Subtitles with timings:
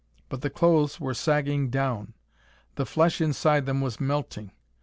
[0.29, 2.15] But the clothes were sagging down.
[2.73, 4.49] The flesh inside them was melting....